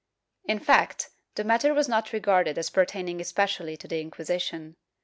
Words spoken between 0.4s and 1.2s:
^ In fact,